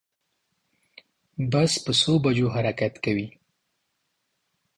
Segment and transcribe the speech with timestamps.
[1.51, 3.27] بس په څو بجو حرکت کوی